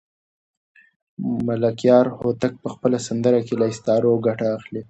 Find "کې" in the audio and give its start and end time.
3.47-3.53